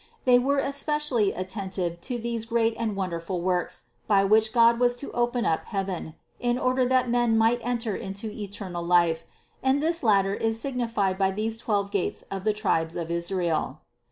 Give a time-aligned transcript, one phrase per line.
[0.25, 5.11] They were especially attentive to these great and wonderful works, by which God was to
[5.11, 9.25] open up heaven, in order that men might enter into eternal life,
[9.61, 13.81] and this latter is signified by these twelve gates of the tribes of Israel.